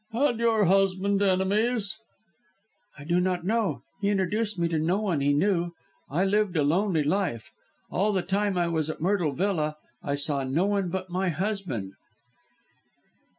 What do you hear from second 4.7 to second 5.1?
no